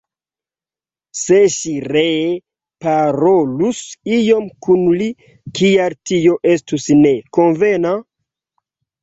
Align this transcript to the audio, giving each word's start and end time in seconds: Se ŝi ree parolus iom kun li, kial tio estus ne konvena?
Se 1.17 1.35
ŝi 1.55 1.73
ree 1.95 2.23
parolus 2.85 3.81
iom 4.17 4.49
kun 4.67 4.83
li, 5.03 5.11
kial 5.61 5.99
tio 6.13 6.35
estus 6.55 6.89
ne 7.05 7.15
konvena? 7.39 7.95